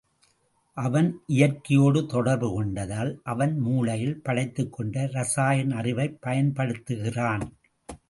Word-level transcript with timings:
அவன் 0.73 1.21
இயற்கையோடு 1.27 2.05
தொடர்பு 2.05 2.63
கொண்டதால் 2.63 3.19
அவன் 3.23 3.59
மூளையில் 3.59 4.21
படைத்துக் 4.21 4.73
கொண்ட 4.73 5.07
ரசாயன் 5.11 5.71
அறிவைப் 5.71 6.17
பயன்படுத்துகிறான். 6.21 7.51